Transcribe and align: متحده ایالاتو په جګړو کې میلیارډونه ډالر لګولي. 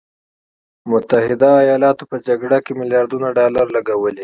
متحده 0.91 1.49
ایالاتو 1.63 2.03
په 2.11 2.17
جګړو 2.27 2.57
کې 2.65 2.71
میلیارډونه 2.79 3.27
ډالر 3.37 3.67
لګولي. 3.75 4.19